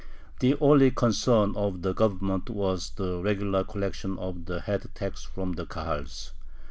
[0.39, 5.51] The only concern of the Government was the regular collection of the head tax from
[5.53, 6.31] the Kahals.